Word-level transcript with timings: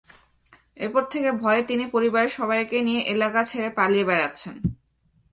এরপর 0.77 1.03
থেকে 1.09 1.29
ভয়ে 1.31 1.61
তিনি 1.63 1.85
পরিবারের 1.85 2.29
সবাইকে 2.29 2.77
নিয়ে 2.81 3.01
এলাকা 3.13 3.41
ছেড়ে 3.43 3.69
পালিয়ে 3.69 4.05
বেড়াচ্ছেন। 4.05 4.55